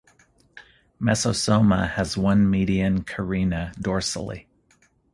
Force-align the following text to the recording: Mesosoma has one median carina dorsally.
Mesosoma 0.99 1.87
has 1.91 2.17
one 2.17 2.49
median 2.49 3.03
carina 3.03 3.71
dorsally. 3.77 4.47